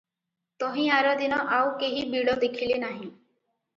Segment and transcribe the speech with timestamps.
[0.63, 3.07] ତହିଁଆରଦିନ ଆଉ କେହିବିଳ ଦେଖିଲେ ନାହିଁ।